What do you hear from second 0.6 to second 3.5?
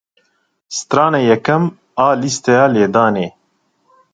Strana yekem a lîsteya lêdanê.